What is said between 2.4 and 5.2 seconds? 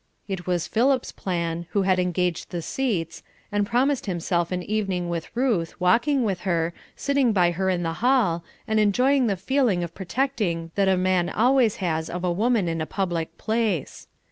the seats, and promised himself an evening